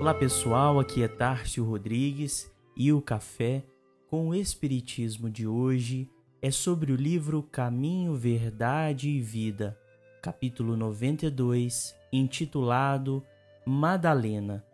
Olá 0.00 0.14
pessoal, 0.14 0.80
aqui 0.80 1.02
é 1.02 1.08
Tárcio 1.08 1.62
Rodrigues 1.62 2.50
e 2.74 2.90
o 2.90 3.02
café 3.02 3.62
com 4.08 4.30
o 4.30 4.34
Espiritismo 4.34 5.28
de 5.28 5.46
hoje 5.46 6.08
é 6.40 6.50
sobre 6.50 6.90
o 6.90 6.96
livro 6.96 7.42
Caminho, 7.42 8.14
Verdade 8.16 9.10
e 9.10 9.20
Vida, 9.20 9.78
capítulo 10.22 10.74
92, 10.74 11.94
intitulado 12.10 13.22
Madalena, 13.66 14.64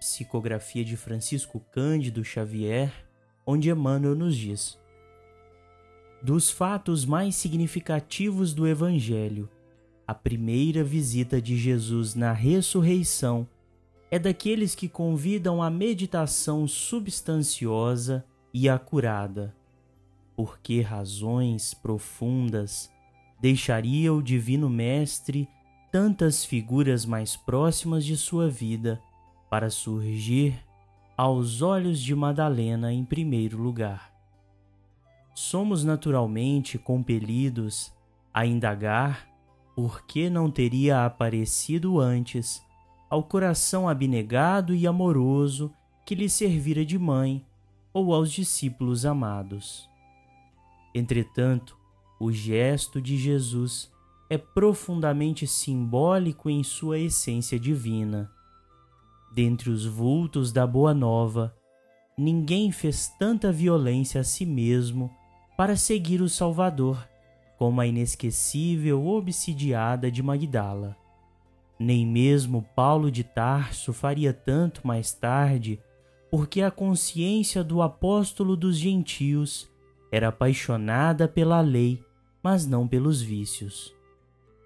psicografia 0.00 0.84
de 0.84 0.96
Francisco 0.96 1.60
Cândido 1.70 2.24
Xavier, 2.24 2.92
onde 3.46 3.70
Emmanuel 3.70 4.16
nos 4.16 4.36
diz: 4.36 4.76
Dos 6.20 6.50
fatos 6.50 7.04
mais 7.04 7.36
significativos 7.36 8.52
do 8.52 8.66
Evangelho, 8.66 9.48
a 10.04 10.12
primeira 10.12 10.82
visita 10.82 11.40
de 11.40 11.56
Jesus 11.56 12.16
na 12.16 12.32
ressurreição 12.32 13.46
é 14.12 14.18
daqueles 14.18 14.74
que 14.74 14.90
convidam 14.90 15.62
a 15.62 15.70
meditação 15.70 16.68
substanciosa 16.68 18.22
e 18.52 18.68
acurada. 18.68 19.56
Por 20.36 20.58
que 20.58 20.82
razões 20.82 21.72
profundas 21.72 22.92
deixaria 23.40 24.12
o 24.12 24.22
Divino 24.22 24.68
Mestre 24.68 25.48
tantas 25.90 26.44
figuras 26.44 27.06
mais 27.06 27.36
próximas 27.36 28.04
de 28.04 28.14
sua 28.14 28.50
vida 28.50 29.00
para 29.48 29.70
surgir 29.70 30.62
aos 31.16 31.62
olhos 31.62 31.98
de 31.98 32.14
Madalena 32.14 32.92
em 32.92 33.06
primeiro 33.06 33.56
lugar? 33.56 34.12
Somos 35.34 35.84
naturalmente 35.84 36.78
compelidos 36.78 37.90
a 38.34 38.44
indagar 38.44 39.26
por 39.74 40.04
que 40.04 40.28
não 40.28 40.50
teria 40.50 41.06
aparecido 41.06 41.98
antes 41.98 42.62
ao 43.12 43.22
coração 43.22 43.86
abnegado 43.86 44.74
e 44.74 44.86
amoroso 44.86 45.70
que 46.06 46.14
lhe 46.14 46.30
servira 46.30 46.82
de 46.82 46.98
mãe 46.98 47.44
ou 47.92 48.14
aos 48.14 48.32
discípulos 48.32 49.04
amados. 49.04 49.86
Entretanto, 50.94 51.76
o 52.18 52.32
gesto 52.32 53.02
de 53.02 53.18
Jesus 53.18 53.92
é 54.30 54.38
profundamente 54.38 55.46
simbólico 55.46 56.48
em 56.48 56.62
sua 56.62 56.98
essência 56.98 57.60
divina. 57.60 58.30
Dentre 59.30 59.68
os 59.68 59.84
vultos 59.84 60.50
da 60.50 60.66
Boa 60.66 60.94
Nova, 60.94 61.54
ninguém 62.16 62.72
fez 62.72 63.08
tanta 63.18 63.52
violência 63.52 64.22
a 64.22 64.24
si 64.24 64.46
mesmo 64.46 65.10
para 65.54 65.76
seguir 65.76 66.22
o 66.22 66.30
Salvador 66.30 67.06
como 67.58 67.78
a 67.78 67.86
inesquecível 67.86 69.06
obsidiada 69.06 70.10
de 70.10 70.22
Magdala. 70.22 71.01
Nem 71.82 72.06
mesmo 72.06 72.62
Paulo 72.76 73.10
de 73.10 73.24
Tarso 73.24 73.92
faria 73.92 74.32
tanto 74.32 74.86
mais 74.86 75.12
tarde, 75.12 75.80
porque 76.30 76.62
a 76.62 76.70
consciência 76.70 77.64
do 77.64 77.82
apóstolo 77.82 78.56
dos 78.56 78.76
gentios 78.76 79.68
era 80.12 80.28
apaixonada 80.28 81.26
pela 81.26 81.60
lei, 81.60 82.00
mas 82.40 82.68
não 82.68 82.86
pelos 82.86 83.20
vícios. 83.20 83.92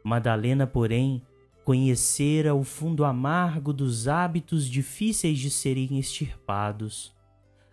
Madalena, 0.04 0.66
porém, 0.66 1.22
conhecera 1.64 2.54
o 2.54 2.62
fundo 2.62 3.02
amargo 3.02 3.72
dos 3.72 4.06
hábitos 4.06 4.68
difíceis 4.68 5.38
de 5.38 5.48
serem 5.48 5.98
extirpados. 5.98 7.14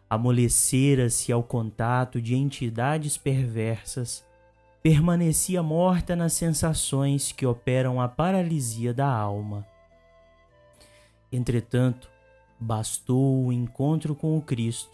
Amolecera-se 0.09 1.33
ao 1.33 1.43
contato 1.43 2.21
de 2.21 2.33
entidades 2.33 3.17
perversas 3.17 4.23
permanecia 4.83 5.63
morta 5.63 6.13
nas 6.13 6.33
sensações 6.33 7.31
que 7.31 7.45
operam 7.45 8.01
a 8.01 8.09
paralisia 8.09 8.93
da 8.93 9.07
alma. 9.07 9.65
Entretanto, 11.31 12.11
bastou 12.59 13.45
o 13.45 13.53
encontro 13.53 14.13
com 14.13 14.37
o 14.37 14.41
Cristo 14.41 14.91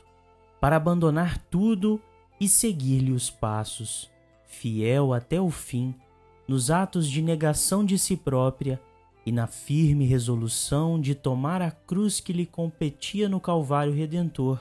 para 0.61 0.75
abandonar 0.75 1.39
tudo 1.49 1.99
e 2.39 2.47
seguir-lhe 2.47 3.11
os 3.11 3.31
passos, 3.31 4.11
fiel 4.45 5.11
até 5.11 5.41
o 5.41 5.49
fim, 5.49 5.95
nos 6.47 6.69
atos 6.69 7.09
de 7.09 7.19
negação 7.19 7.83
de 7.83 7.97
si 7.97 8.15
própria 8.15 8.79
e 9.25 9.31
na 9.31 9.47
firme 9.47 10.05
resolução 10.05 11.01
de 11.01 11.15
tomar 11.15 11.63
a 11.63 11.71
cruz 11.71 12.19
que 12.19 12.31
lhe 12.31 12.45
competia 12.45 13.27
no 13.27 13.39
Calvário 13.39 13.93
Redentor 13.93 14.59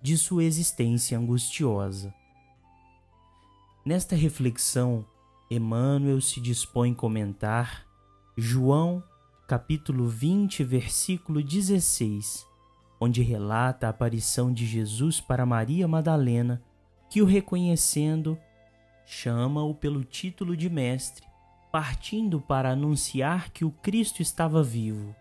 de 0.00 0.16
sua 0.16 0.44
existência 0.44 1.18
angustiosa. 1.18 2.14
Nesta 3.86 4.16
reflexão, 4.16 5.06
Emmanuel 5.48 6.20
se 6.20 6.40
dispõe 6.40 6.90
a 6.90 6.94
comentar 6.96 7.86
João, 8.36 9.00
capítulo 9.46 10.08
20, 10.08 10.64
versículo 10.64 11.40
16, 11.40 12.44
onde 13.00 13.22
relata 13.22 13.86
a 13.86 13.90
aparição 13.90 14.52
de 14.52 14.66
Jesus 14.66 15.20
para 15.20 15.46
Maria 15.46 15.86
Madalena, 15.86 16.60
que 17.08 17.22
o 17.22 17.24
reconhecendo, 17.24 18.36
chama-o 19.04 19.72
pelo 19.72 20.02
título 20.02 20.56
de 20.56 20.68
mestre, 20.68 21.24
partindo 21.70 22.40
para 22.40 22.72
anunciar 22.72 23.52
que 23.52 23.64
o 23.64 23.70
Cristo 23.70 24.20
estava 24.20 24.64
vivo. 24.64 25.14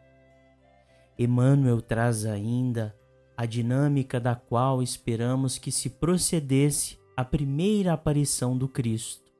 Emmanuel 1.19 1.83
traz 1.83 2.25
ainda 2.25 2.97
a 3.37 3.45
dinâmica 3.45 4.19
da 4.19 4.33
qual 4.33 4.81
esperamos 4.81 5.59
que 5.59 5.71
se 5.71 5.87
procedesse 5.87 7.04
a 7.15 7.23
primeira 7.23 7.93
aparição 7.93 8.57
do 8.57 8.67
Cristo, 8.67 9.31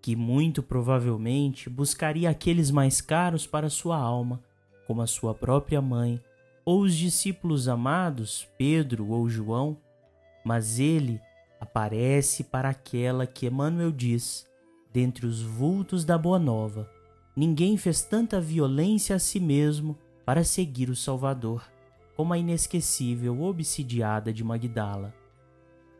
que 0.00 0.14
muito 0.14 0.62
provavelmente 0.62 1.68
buscaria 1.68 2.30
aqueles 2.30 2.70
mais 2.70 3.00
caros 3.00 3.46
para 3.46 3.68
sua 3.68 3.96
alma, 3.96 4.40
como 4.86 5.02
a 5.02 5.06
sua 5.06 5.34
própria 5.34 5.82
mãe, 5.82 6.20
ou 6.64 6.82
os 6.82 6.94
discípulos 6.94 7.66
amados, 7.66 8.48
Pedro 8.56 9.08
ou 9.10 9.28
João, 9.28 9.76
mas 10.44 10.78
ele 10.78 11.20
aparece 11.60 12.44
para 12.44 12.68
aquela 12.68 13.26
que 13.26 13.46
Emmanuel 13.46 13.90
diz, 13.90 14.46
dentre 14.92 15.26
os 15.26 15.42
vultos 15.42 16.04
da 16.04 16.16
Boa 16.16 16.38
Nova, 16.38 16.88
ninguém 17.34 17.76
fez 17.76 18.02
tanta 18.02 18.40
violência 18.40 19.16
a 19.16 19.18
si 19.18 19.40
mesmo 19.40 19.98
para 20.24 20.44
seguir 20.44 20.88
o 20.90 20.96
Salvador, 20.96 21.68
como 22.16 22.32
a 22.32 22.38
inesquecível 22.38 23.42
obsidiada 23.42 24.32
de 24.32 24.44
Magdala. 24.44 25.12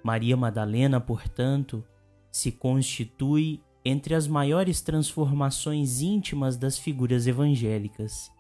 Maria 0.07 0.37
Madalena, 0.37 1.01
portanto, 1.01 1.85
se 2.31 2.53
constitui 2.53 3.61
entre 3.85 4.15
as 4.15 4.29
maiores 4.29 4.81
transformações 4.81 6.01
íntimas 6.01 6.57
das 6.57 6.79
figuras 6.79 7.27
evangélicas 7.27 8.31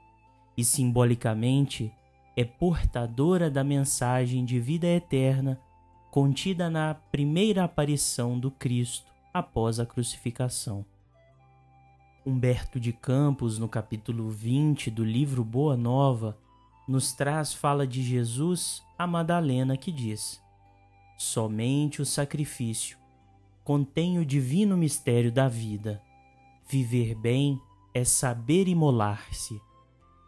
e, 0.56 0.64
simbolicamente, 0.64 1.92
é 2.36 2.44
portadora 2.44 3.50
da 3.50 3.64
mensagem 3.64 4.44
de 4.44 4.60
vida 4.60 4.86
eterna 4.86 5.60
contida 6.08 6.70
na 6.70 6.94
primeira 6.94 7.64
aparição 7.64 8.38
do 8.38 8.48
Cristo 8.48 9.10
após 9.34 9.80
a 9.80 9.84
crucificação. 9.84 10.86
Humberto 12.24 12.78
de 12.78 12.92
Campos, 12.92 13.58
no 13.58 13.68
capítulo 13.68 14.30
20 14.30 14.88
do 14.88 15.04
livro 15.04 15.42
Boa 15.42 15.76
Nova, 15.76 16.38
nos 16.86 17.12
traz 17.12 17.52
fala 17.52 17.84
de 17.84 18.04
Jesus 18.04 18.84
a 18.96 19.04
Madalena 19.04 19.76
que 19.76 19.90
diz: 19.90 20.45
Somente 21.16 22.02
o 22.02 22.06
sacrifício 22.06 22.98
contém 23.64 24.18
o 24.18 24.24
divino 24.24 24.76
mistério 24.76 25.32
da 25.32 25.48
vida. 25.48 26.00
Viver 26.68 27.14
bem 27.14 27.60
é 27.94 28.04
saber 28.04 28.68
imolar-se. 28.68 29.60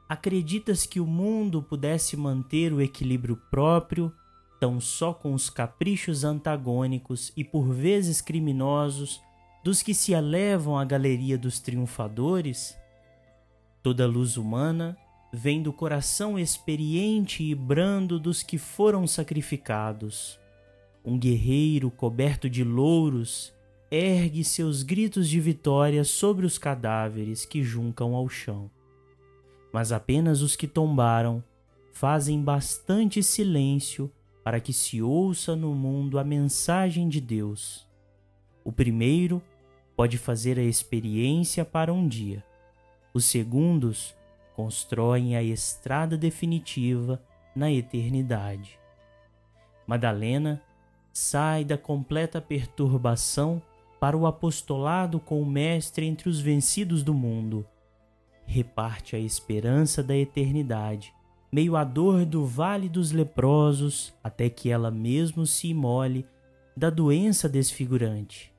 Acreditas 0.09 0.87
que 0.87 0.99
o 0.99 1.07
mundo 1.07 1.63
pudesse 1.63 2.17
manter 2.17 2.73
o 2.73 2.81
equilíbrio 2.81 3.37
próprio 3.51 4.13
tão 4.59 4.81
só 4.81 5.13
com 5.13 5.35
os 5.35 5.49
caprichos 5.51 6.25
antagônicos 6.25 7.33
e 7.37 7.45
por 7.45 7.73
vezes 7.73 8.21
criminosos 8.21 9.21
dos 9.63 9.83
que 9.83 9.95
se 9.95 10.13
elevam 10.13 10.79
à 10.79 10.85
galeria 10.85 11.37
dos 11.37 11.61
triunfadores? 11.61 12.77
Toda 13.83 14.07
luz 14.07 14.37
humana 14.37 14.97
vem 15.33 15.63
do 15.63 15.73
coração 15.73 16.39
experiente 16.39 17.45
e 17.45 17.55
brando 17.55 18.19
dos 18.19 18.43
que 18.43 18.59
foram 18.59 19.07
sacrificados. 19.07 20.41
Um 21.09 21.19
guerreiro 21.19 21.91
coberto 21.91 22.51
de 22.51 22.63
louros 22.63 23.51
ergue 23.91 24.45
seus 24.45 24.83
gritos 24.83 25.27
de 25.27 25.41
vitória 25.41 26.05
sobre 26.05 26.45
os 26.45 26.59
cadáveres 26.59 27.47
que 27.47 27.63
juncam 27.63 28.15
ao 28.15 28.29
chão. 28.29 28.71
Mas 29.73 29.91
apenas 29.91 30.43
os 30.43 30.55
que 30.55 30.69
tombaram 30.69 31.43
fazem 31.95 32.43
bastante 32.43 33.23
silêncio 33.23 34.13
para 34.45 34.61
que 34.61 34.71
se 34.71 35.01
ouça 35.01 35.57
no 35.57 35.75
mundo 35.75 36.19
a 36.19 36.25
mensagem 36.25 37.09
de 37.09 37.23
Deus. 37.23 37.89
O 38.63 38.71
primeiro 38.71 39.41
pode 39.97 40.19
fazer 40.19 40.59
a 40.59 40.63
experiência 40.63 41.65
para 41.65 41.91
um 41.91 42.07
dia. 42.07 42.45
Os 43.15 43.25
segundos 43.25 44.15
constroem 44.55 45.37
a 45.37 45.43
estrada 45.43 46.19
definitiva 46.19 47.19
na 47.57 47.73
eternidade. 47.73 48.79
Madalena 49.87 50.63
sai 51.19 51.65
da 51.65 51.77
completa 51.77 52.41
perturbação 52.41 53.61
para 53.99 54.17
o 54.17 54.25
apostolado 54.25 55.19
com 55.19 55.43
o 55.43 55.47
Mestre 55.47 56.07
entre 56.07 56.29
os 56.29 56.41
vencidos 56.41 57.03
do 57.03 57.13
mundo. 57.13 57.67
Reparte 58.47 59.17
a 59.17 59.19
esperança 59.19 60.03
da 60.03 60.17
eternidade 60.17 61.13
meio 61.51 61.77
à 61.77 61.83
dor 61.83 62.25
do 62.25 62.47
vale 62.47 62.89
dos 62.89 63.11
leprosos, 63.11 64.15
até 64.23 64.49
que 64.49 64.71
ela 64.71 64.91
mesmo 64.91 65.47
se 65.47 65.69
imole 65.69 66.27
da 66.77 66.91
doença 66.91 67.49
desfigurante. 67.49 68.53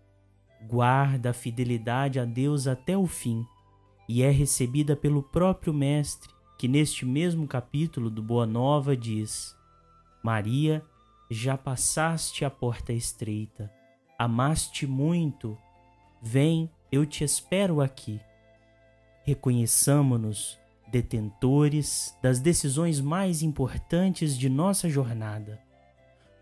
Guarda 0.67 1.29
a 1.29 1.33
fidelidade 1.33 2.19
a 2.19 2.25
Deus 2.25 2.67
até 2.67 2.97
o 2.97 3.05
fim 3.05 3.45
e 4.07 4.21
é 4.21 4.29
recebida 4.29 4.95
pelo 4.95 5.23
próprio 5.23 5.73
Mestre, 5.73 6.29
que 6.57 6.67
neste 6.67 7.05
mesmo 7.05 7.47
capítulo 7.47 8.09
do 8.09 8.21
Boa 8.21 8.45
Nova 8.45 8.97
diz: 8.97 9.55
Maria, 10.21 10.83
já 11.29 11.57
passaste 11.57 12.43
a 12.43 12.49
porta 12.49 12.91
estreita, 12.91 13.71
amaste 14.17 14.87
muito, 14.87 15.57
vem, 16.21 16.69
eu 16.91 17.05
te 17.05 17.23
espero 17.23 17.81
aqui. 17.81 18.19
Reconheçamo-nos 19.23 20.59
detentores 20.91 22.17
das 22.21 22.39
decisões 22.39 22.99
mais 22.99 23.43
importantes 23.43 24.35
de 24.37 24.49
nossa 24.49 24.89
jornada. 24.89 25.61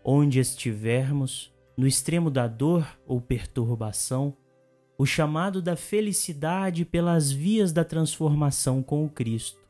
Onde 0.02 0.40
estivermos, 0.40 1.52
no 1.76 1.86
extremo 1.86 2.30
da 2.30 2.48
dor 2.48 2.98
ou 3.06 3.20
perturbação, 3.20 4.34
o 4.96 5.04
chamado 5.04 5.60
da 5.60 5.76
felicidade 5.76 6.84
pelas 6.84 7.30
vias 7.30 7.72
da 7.72 7.84
transformação 7.84 8.82
com 8.82 9.04
o 9.04 9.10
Cristo. 9.10 9.60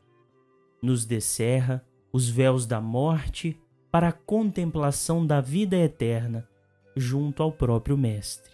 Nos 0.81 1.05
descerra 1.05 1.85
os 2.11 2.29
véus 2.29 2.65
da 2.65 2.79
morte 2.79 3.59
para 3.91 4.09
a 4.09 4.13
contemplação 4.13 5.25
da 5.25 5.41
vida 5.41 5.75
eterna 5.75 6.47
junto 6.95 7.41
ao 7.41 7.51
próprio 7.51 7.97
Mestre. 7.97 8.51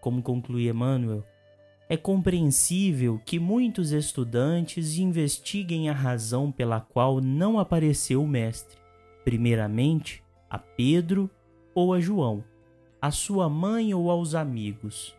Como 0.00 0.22
conclui 0.22 0.68
Emmanuel, 0.68 1.24
é 1.88 1.96
compreensível 1.96 3.20
que 3.24 3.38
muitos 3.38 3.92
estudantes 3.92 4.96
investiguem 4.96 5.88
a 5.88 5.92
razão 5.92 6.50
pela 6.50 6.80
qual 6.80 7.20
não 7.20 7.58
apareceu 7.58 8.22
o 8.22 8.28
Mestre, 8.28 8.78
primeiramente 9.24 10.24
a 10.48 10.58
Pedro 10.58 11.30
ou 11.74 11.92
a 11.92 12.00
João, 12.00 12.42
a 13.00 13.10
sua 13.10 13.48
mãe 13.48 13.92
ou 13.94 14.10
aos 14.10 14.34
amigos. 14.34 15.14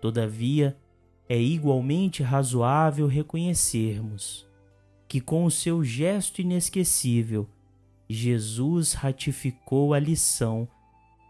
Todavia, 0.00 0.76
é 1.28 1.38
igualmente 1.38 2.22
razoável 2.22 3.06
reconhecermos 3.06 4.48
que, 5.06 5.20
com 5.20 5.44
o 5.44 5.50
seu 5.50 5.84
gesto 5.84 6.40
inesquecível, 6.40 7.46
Jesus 8.08 8.94
ratificou 8.94 9.92
a 9.92 9.98
lição 9.98 10.66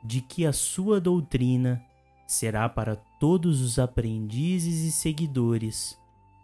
de 0.04 0.20
que 0.20 0.46
a 0.46 0.52
sua 0.52 1.00
doutrina 1.00 1.84
será 2.26 2.68
para 2.68 2.94
todos 2.94 3.60
os 3.60 3.78
aprendizes 3.78 4.84
e 4.84 4.92
seguidores 4.92 5.98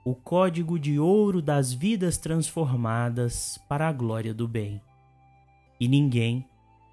o 0.04 0.14
código 0.14 0.78
de 0.78 0.98
ouro 0.98 1.40
das 1.40 1.72
vidas 1.72 2.18
transformadas 2.18 3.58
para 3.66 3.88
a 3.88 3.92
glória 3.92 4.34
do 4.34 4.46
bem. 4.46 4.80
E 5.80 5.88
ninguém, 5.88 6.46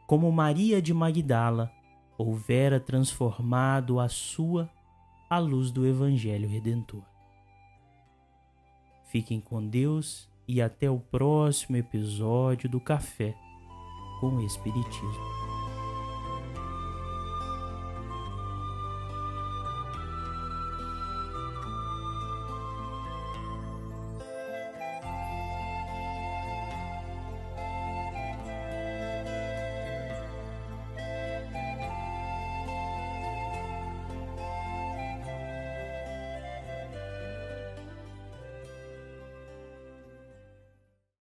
como 0.07 0.31
Maria 0.31 0.81
de 0.81 0.93
Magdala, 0.93 1.69
houvera 2.17 2.79
transformado 2.79 3.99
a 3.99 4.07
sua 4.07 4.69
à 5.29 5.39
luz 5.39 5.71
do 5.71 5.85
Evangelho 5.85 6.47
Redentor. 6.47 7.03
Fiquem 9.05 9.41
com 9.41 9.67
Deus 9.67 10.30
e 10.47 10.61
até 10.61 10.89
o 10.89 10.99
próximo 10.99 11.77
episódio 11.77 12.69
do 12.69 12.79
Café 12.79 13.35
com 14.19 14.39
Espiritismo. 14.41 15.50